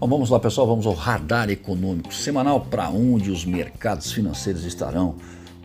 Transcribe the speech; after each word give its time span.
Bom, 0.00 0.06
vamos 0.06 0.30
lá, 0.30 0.38
pessoal, 0.38 0.64
vamos 0.64 0.86
ao 0.86 0.92
radar 0.92 1.50
econômico 1.50 2.14
semanal 2.14 2.60
para 2.60 2.88
onde 2.88 3.32
os 3.32 3.44
mercados 3.44 4.12
financeiros 4.12 4.64
estarão 4.64 5.16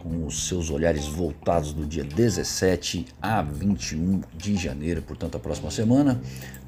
com 0.01 0.25
os 0.25 0.47
seus 0.47 0.71
olhares 0.71 1.05
voltados 1.05 1.71
do 1.71 1.85
dia 1.85 2.03
17 2.03 3.05
a 3.21 3.43
21 3.43 4.21
de 4.35 4.55
janeiro, 4.55 5.03
portanto, 5.03 5.35
a 5.35 5.39
próxima 5.39 5.69
semana. 5.69 6.19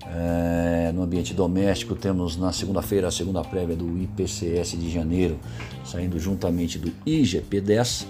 É, 0.05 0.91
no 0.91 1.01
ambiente 1.01 1.33
doméstico, 1.33 1.95
temos 1.95 2.37
na 2.37 2.53
segunda-feira 2.53 3.07
a 3.07 3.11
segunda 3.11 3.41
prévia 3.43 3.75
do 3.75 3.97
IPCS 3.97 4.77
de 4.77 4.91
janeiro, 4.91 5.39
saindo 5.83 6.19
juntamente 6.19 6.77
do 6.77 6.91
IGP-10. 7.03 8.05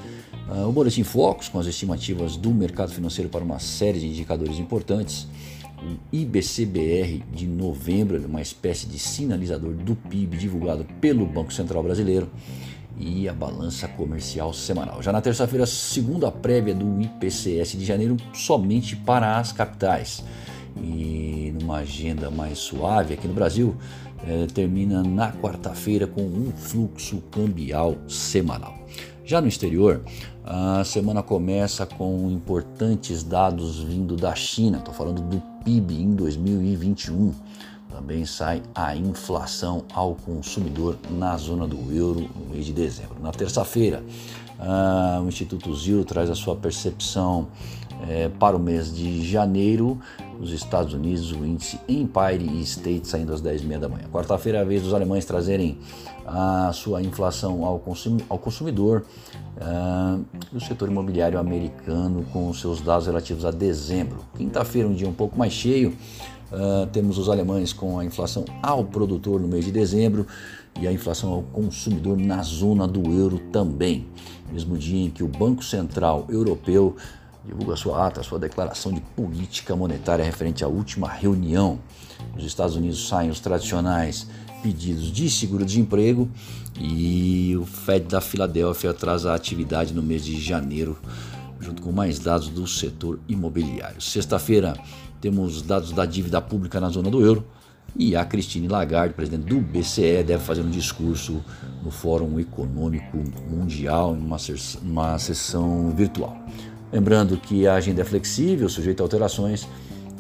Uh, 0.50 0.68
o 0.68 0.72
Boletim 0.74 1.04
Focus, 1.04 1.48
com 1.48 1.60
as 1.60 1.66
estimativas 1.66 2.36
do 2.36 2.52
mercado 2.52 2.92
financeiro 2.92 3.30
para 3.30 3.44
uma 3.44 3.58
série 3.58 4.00
de 4.00 4.08
indicadores 4.08 4.60
importantes. 4.60 5.28
O 5.82 5.98
IBCBR 6.12 7.24
de 7.32 7.46
novembro, 7.46 8.24
uma 8.26 8.42
espécie 8.42 8.88
de 8.88 8.98
sinalizador 8.98 9.74
do 9.74 9.96
PIB 9.96 10.38
divulgado 10.38 10.86
pelo 11.02 11.26
Banco 11.26 11.54
Central 11.54 11.84
Brasileiro. 11.84 12.30
E 12.98 13.28
a 13.28 13.34
balança 13.34 13.90
comercial 13.90 14.54
semanal. 14.54 15.04
Já 15.04 15.12
na 15.12 15.22
terça-feira, 15.22 15.66
segunda 15.66 16.32
prévia 16.32 16.74
do 16.74 17.02
IPCS 17.02 17.78
de 17.78 17.84
janeiro, 17.84 18.16
somente 18.34 18.96
para 18.96 19.38
as 19.38 19.52
capitais. 19.52 20.24
E 20.78 21.54
numa 21.60 21.80
agenda 21.80 22.32
mais 22.32 22.58
suave 22.58 23.14
aqui 23.14 23.28
no 23.28 23.34
Brasil, 23.34 23.76
eh, 24.26 24.48
termina 24.54 25.04
na 25.04 25.34
quarta-feira 25.34 26.08
com 26.08 26.22
um 26.22 26.54
fluxo 26.56 27.22
cambial 27.32 27.98
semanal. 28.08 28.78
Já 29.26 29.42
no 29.42 29.48
exterior, 29.48 30.04
a 30.44 30.84
semana 30.84 31.24
começa 31.24 31.86
com 31.86 32.30
importantes 32.30 33.24
dados 33.24 33.84
vindo 33.84 34.16
da 34.16 34.36
China. 34.36 34.78
Estou 34.78 34.94
falando 34.94 35.22
do 35.22 35.55
PIB 35.66 36.02
em 36.02 36.16
2021. 36.16 37.34
Também 37.90 38.26
sai 38.26 38.62
a 38.74 38.96
inflação 38.96 39.84
ao 39.94 40.16
consumidor 40.16 40.98
na 41.10 41.36
zona 41.38 41.68
do 41.68 41.92
euro 41.92 42.30
no 42.36 42.46
mês 42.54 42.66
de 42.66 42.74
dezembro. 42.74 43.16
Na 43.22 43.32
terça-feira, 43.32 44.04
o 45.24 45.28
Instituto 45.28 45.76
Zil 45.76 46.06
traz 46.06 46.30
a 46.30 46.36
sua 46.36 46.56
percepção 46.56 47.48
é, 48.08 48.30
para 48.30 48.56
o 48.56 48.60
mês 48.60 48.94
de 48.94 49.24
janeiro, 49.24 50.00
nos 50.40 50.52
Estados 50.52 50.94
Unidos, 50.94 51.32
o 51.32 51.46
índice 51.46 51.80
Empire 51.88 52.62
State 52.62 53.08
saindo 53.08 53.34
às 53.34 53.42
10h30 53.42 53.80
da 53.80 53.90
manhã. 53.90 54.06
Quarta-feira, 54.12 54.60
é 54.60 54.62
a 54.62 54.66
vez 54.66 54.82
dos 54.82 54.94
alemães 54.94 55.26
trazerem 55.26 55.78
a 56.26 56.72
sua 56.74 57.02
inflação 57.02 57.64
ao, 57.64 57.82
ao 58.30 58.38
consumidor 58.40 59.06
uh, 59.58 60.26
e 60.52 60.58
o 60.58 60.60
setor 60.60 60.90
imobiliário 60.90 61.40
americano 61.40 62.26
com 62.34 62.52
seus 62.54 62.82
dados 62.82 63.08
relativos 63.08 63.46
a 63.46 63.52
dezembro. 63.52 64.18
Quinta-feira, 64.36 64.88
um 64.88 64.94
dia 64.94 65.08
um 65.08 65.14
pouco 65.14 65.38
mais 65.38 65.54
cheio, 65.54 65.96
uh, 66.52 66.88
temos 66.88 67.18
os 67.18 67.30
alemães 67.30 67.72
com 67.72 68.00
a 68.00 68.06
inflação 68.06 68.44
ao 68.62 68.84
produtor 68.84 69.40
no 69.40 69.48
mês 69.48 69.66
de 69.66 69.72
dezembro 69.72 70.26
e 70.82 70.88
a 70.88 70.92
inflação 70.92 71.32
ao 71.32 71.44
consumidor 71.44 72.18
na 72.18 72.42
zona 72.42 72.88
do 72.88 73.12
euro 73.12 73.40
também. 73.52 74.08
Mesmo 74.52 74.78
dia 74.78 75.06
em 75.06 75.10
que 75.10 75.24
o 75.24 75.28
Banco 75.28 75.64
Central 75.64 76.26
Europeu 76.28 76.96
divulga 77.46 77.76
sua 77.76 78.08
ata, 78.08 78.24
sua 78.24 78.40
declaração 78.40 78.92
de 78.92 79.02
política 79.02 79.76
monetária 79.76 80.26
referente 80.26 80.64
à 80.64 80.68
última 80.68 81.08
reunião. 81.08 81.80
Nos 82.34 82.46
Estados 82.46 82.76
Unidos 82.76 83.08
saem 83.08 83.30
os 83.30 83.40
tradicionais 83.40 84.28
pedidos 84.64 85.12
de 85.12 85.30
seguro-desemprego 85.30 86.30
e 86.80 87.56
o 87.56 87.66
Fed 87.66 88.06
da 88.08 88.20
Filadélfia 88.20 88.94
traz 88.94 89.26
a 89.26 89.36
atividade 89.36 89.94
no 89.94 90.02
mês 90.02 90.26
de 90.26 90.42
janeiro, 90.42 90.98
junto 91.60 91.82
com 91.82 91.92
mais 91.92 92.18
dados 92.18 92.50
do 92.50 92.66
setor 92.66 93.20
imobiliário. 93.28 94.02
Sexta-feira 94.02 94.76
temos 95.22 95.62
dados 95.62 95.92
da 95.92 96.06
dívida 96.06 96.42
pública 96.42 96.80
na 96.80 96.90
zona 96.90 97.10
do 97.10 97.24
euro 97.24 97.46
e 97.98 98.16
a 98.16 98.26
Christine 98.26 98.68
Lagarde, 98.68 99.14
presidente 99.14 99.46
do 99.46 99.62
BCE, 99.62 100.24
deve 100.24 100.44
fazer 100.44 100.62
um 100.62 100.70
discurso 100.70 101.42
no 101.82 101.92
Fórum 101.92 102.38
Econômico 102.40 103.18
Mundial 103.50 104.16
em 104.16 104.20
uma, 104.20 104.38
uma 104.82 105.18
sessão 105.18 105.92
virtual. 105.92 106.38
Lembrando 106.96 107.36
que 107.36 107.68
a 107.68 107.74
agenda 107.74 108.04
é 108.04 108.06
flexível, 108.06 108.70
sujeita 108.70 109.04
a 109.04 109.06
alterações, 109.06 109.68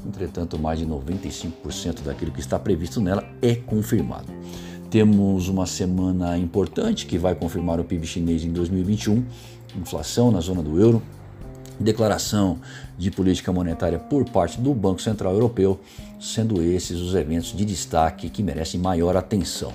entretanto, 0.05 0.59
mais 0.59 0.77
de 0.77 0.85
95% 0.85 2.03
daquilo 2.03 2.33
que 2.33 2.41
está 2.41 2.59
previsto 2.59 2.99
nela 2.99 3.23
é 3.41 3.55
confirmado. 3.55 4.25
Temos 4.89 5.47
uma 5.47 5.65
semana 5.65 6.37
importante 6.37 7.05
que 7.05 7.17
vai 7.17 7.33
confirmar 7.33 7.79
o 7.79 7.85
PIB 7.85 8.05
chinês 8.05 8.43
em 8.43 8.51
2021, 8.51 9.23
inflação 9.77 10.29
na 10.31 10.41
zona 10.41 10.61
do 10.61 10.77
euro, 10.77 11.01
declaração 11.79 12.59
de 12.97 13.09
política 13.09 13.53
monetária 13.53 13.97
por 13.97 14.25
parte 14.29 14.59
do 14.59 14.73
Banco 14.73 15.01
Central 15.01 15.31
Europeu, 15.31 15.79
sendo 16.19 16.61
esses 16.61 16.99
os 16.99 17.15
eventos 17.15 17.55
de 17.55 17.63
destaque 17.63 18.29
que 18.29 18.43
merecem 18.43 18.81
maior 18.81 19.15
atenção. 19.15 19.71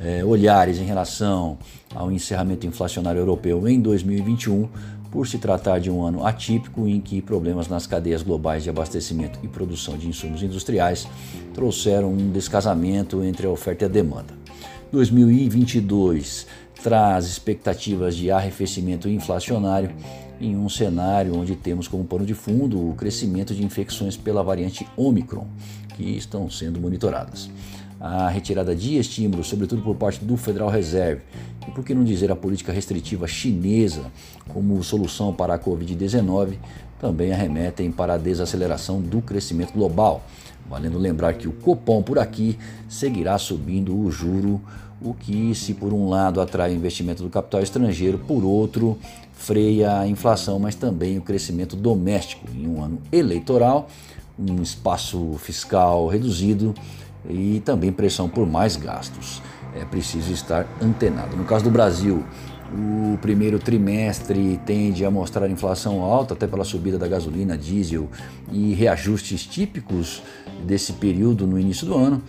É, 0.00 0.24
olhares 0.24 0.78
em 0.78 0.84
relação 0.84 1.58
ao 1.92 2.12
encerramento 2.12 2.64
inflacionário 2.64 3.18
europeu 3.18 3.66
em 3.66 3.80
2021 3.80 4.68
por 5.10 5.26
se 5.26 5.38
tratar 5.38 5.78
de 5.78 5.90
um 5.90 6.02
ano 6.04 6.26
atípico 6.26 6.86
em 6.86 7.00
que 7.00 7.22
problemas 7.22 7.68
nas 7.68 7.86
cadeias 7.86 8.22
globais 8.22 8.62
de 8.62 8.70
abastecimento 8.70 9.38
e 9.42 9.48
produção 9.48 9.96
de 9.96 10.08
insumos 10.08 10.42
industriais 10.42 11.08
trouxeram 11.54 12.12
um 12.12 12.30
descasamento 12.30 13.22
entre 13.22 13.46
a 13.46 13.50
oferta 13.50 13.84
e 13.84 13.86
a 13.86 13.88
demanda. 13.88 14.34
2022 14.92 16.46
traz 16.82 17.26
expectativas 17.26 18.16
de 18.16 18.30
arrefecimento 18.30 19.08
inflacionário 19.08 19.90
em 20.40 20.56
um 20.56 20.68
cenário 20.68 21.36
onde 21.36 21.56
temos 21.56 21.88
como 21.88 22.04
pano 22.04 22.24
de 22.24 22.34
fundo 22.34 22.90
o 22.90 22.94
crescimento 22.94 23.54
de 23.54 23.64
infecções 23.64 24.16
pela 24.16 24.42
variante 24.42 24.86
Omicron, 24.96 25.46
que 25.96 26.04
estão 26.04 26.48
sendo 26.48 26.80
monitoradas 26.80 27.50
a 28.00 28.28
retirada 28.28 28.74
de 28.74 28.96
estímulos, 28.96 29.48
sobretudo 29.48 29.82
por 29.82 29.96
parte 29.96 30.24
do 30.24 30.36
Federal 30.36 30.68
Reserve, 30.68 31.22
e 31.66 31.70
por 31.70 31.84
que 31.84 31.94
não 31.94 32.04
dizer 32.04 32.30
a 32.30 32.36
política 32.36 32.72
restritiva 32.72 33.26
chinesa 33.26 34.04
como 34.48 34.82
solução 34.82 35.32
para 35.32 35.54
a 35.54 35.58
Covid-19, 35.58 36.54
também 37.00 37.32
arremetem 37.32 37.90
para 37.90 38.14
a 38.14 38.18
desaceleração 38.18 39.00
do 39.00 39.20
crescimento 39.20 39.72
global. 39.72 40.22
Valendo 40.68 40.98
lembrar 40.98 41.34
que 41.34 41.48
o 41.48 41.52
Copom 41.52 42.02
por 42.02 42.18
aqui 42.18 42.58
seguirá 42.88 43.38
subindo 43.38 43.98
o 43.98 44.10
juro, 44.10 44.60
o 45.00 45.14
que, 45.14 45.54
se 45.54 45.74
por 45.74 45.92
um 45.92 46.08
lado 46.08 46.40
atrai 46.40 46.74
investimento 46.74 47.22
do 47.22 47.30
capital 47.30 47.62
estrangeiro, 47.62 48.18
por 48.18 48.44
outro 48.44 48.98
freia 49.32 50.00
a 50.00 50.08
inflação, 50.08 50.58
mas 50.58 50.74
também 50.74 51.16
o 51.16 51.22
crescimento 51.22 51.76
doméstico 51.76 52.44
em 52.52 52.66
um 52.66 52.82
ano 52.82 53.00
eleitoral, 53.12 53.88
um 54.36 54.60
espaço 54.60 55.34
fiscal 55.38 56.08
reduzido 56.08 56.74
e 57.28 57.60
também 57.60 57.92
pressão 57.92 58.28
por 58.28 58.46
mais 58.46 58.76
gastos. 58.76 59.42
É 59.74 59.84
preciso 59.84 60.32
estar 60.32 60.66
antenado. 60.82 61.36
No 61.36 61.44
caso 61.44 61.64
do 61.64 61.70
Brasil, 61.70 62.24
o 62.72 63.18
primeiro 63.18 63.58
trimestre 63.58 64.58
tende 64.64 65.04
a 65.04 65.10
mostrar 65.10 65.48
inflação 65.48 66.02
alta, 66.02 66.34
até 66.34 66.46
pela 66.46 66.64
subida 66.64 66.98
da 66.98 67.06
gasolina, 67.06 67.56
diesel 67.56 68.08
e 68.50 68.72
reajustes 68.74 69.46
típicos 69.46 70.22
desse 70.64 70.94
período 70.94 71.46
no 71.46 71.58
início 71.58 71.86
do 71.86 71.94
ano 71.94 72.22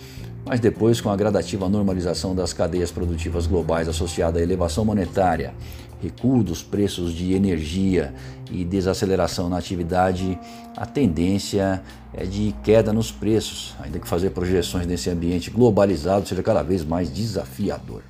mas 0.45 0.59
depois, 0.59 0.99
com 0.99 1.09
a 1.09 1.15
gradativa 1.15 1.69
normalização 1.69 2.33
das 2.33 2.53
cadeias 2.53 2.89
produtivas 2.89 3.45
globais 3.45 3.87
associada 3.87 4.39
à 4.39 4.41
elevação 4.41 4.83
monetária, 4.83 5.53
recuo 6.01 6.43
dos 6.43 6.63
preços 6.63 7.13
de 7.13 7.33
energia 7.33 8.13
e 8.51 8.63
desaceleração 8.63 9.49
na 9.49 9.57
atividade, 9.57 10.39
a 10.75 10.85
tendência 10.85 11.81
é 12.13 12.25
de 12.25 12.55
queda 12.63 12.91
nos 12.91 13.11
preços, 13.11 13.75
ainda 13.79 13.99
que 13.99 14.07
fazer 14.07 14.31
projeções 14.31 14.87
nesse 14.87 15.09
ambiente 15.09 15.51
globalizado 15.51 16.27
seja 16.27 16.41
cada 16.41 16.63
vez 16.63 16.83
mais 16.83 17.13
desafiador. 17.13 18.01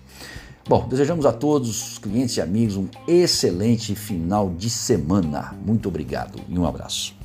Bom, 0.68 0.88
desejamos 0.88 1.26
a 1.26 1.34
todos, 1.34 1.98
clientes 1.98 2.38
e 2.38 2.42
amigos, 2.42 2.78
um 2.78 2.88
excelente 3.08 3.96
final 3.96 4.54
de 4.56 4.70
semana. 4.70 5.56
Muito 5.66 5.90
obrigado 5.90 6.40
e 6.48 6.60
um 6.60 6.66
abraço. 6.66 7.19